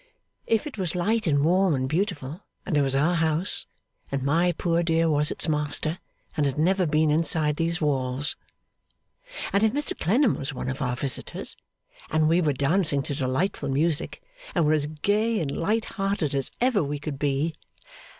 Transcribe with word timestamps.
'If 0.47 0.65
it 0.65 0.79
was 0.79 0.95
light 0.95 1.27
and 1.27 1.45
warm 1.45 1.75
and 1.75 1.87
beautiful, 1.87 2.41
and 2.65 2.75
it 2.75 2.81
was 2.81 2.95
our 2.95 3.13
house, 3.13 3.67
and 4.11 4.23
my 4.23 4.51
poor 4.51 4.81
dear 4.81 5.07
was 5.07 5.29
its 5.29 5.47
master, 5.47 5.99
and 6.35 6.47
had 6.47 6.57
never 6.57 6.87
been 6.87 7.11
inside 7.11 7.57
these 7.57 7.79
walls. 7.79 8.35
And 9.53 9.61
if 9.61 9.73
Mr 9.73 9.95
Clennam 9.95 10.33
was 10.33 10.55
one 10.55 10.69
of 10.69 10.81
our 10.81 10.95
visitors, 10.95 11.55
and 12.09 12.27
we 12.27 12.41
were 12.41 12.51
dancing 12.53 13.03
to 13.03 13.13
delightful 13.13 13.69
music, 13.69 14.23
and 14.55 14.65
were 14.65 14.71
all 14.71 14.75
as 14.77 14.87
gay 14.87 15.39
and 15.39 15.55
light 15.55 15.85
hearted 15.85 16.33
as 16.33 16.49
ever 16.59 16.83
we 16.83 16.97
could 16.97 17.19
be! 17.19 17.53